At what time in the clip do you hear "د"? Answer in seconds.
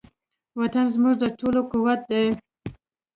1.21-1.23